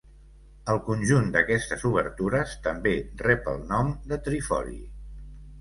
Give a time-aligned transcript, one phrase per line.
[0.71, 2.95] El conjunt d'aquestes obertures també
[3.27, 4.79] rep el nom de trifori.